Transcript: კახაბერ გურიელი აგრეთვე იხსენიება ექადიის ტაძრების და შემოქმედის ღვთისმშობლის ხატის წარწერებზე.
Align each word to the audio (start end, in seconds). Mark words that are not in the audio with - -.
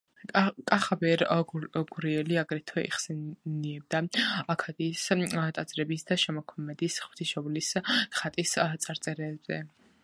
კახაბერ 0.69 1.23
გურიელი 1.49 2.39
აგრეთვე 2.43 2.85
იხსენიება 2.87 4.01
ექადიის 4.55 5.05
ტაძრების 5.59 6.09
და 6.13 6.19
შემოქმედის 6.25 6.99
ღვთისმშობლის 7.07 7.73
ხატის 8.21 8.57
წარწერებზე. 8.87 9.65